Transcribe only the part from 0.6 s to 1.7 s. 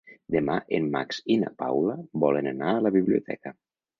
en Max i na